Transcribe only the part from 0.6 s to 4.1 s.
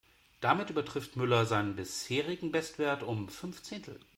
übertrifft Müller seinen bisherigen Bestwert um fünf Zehntel.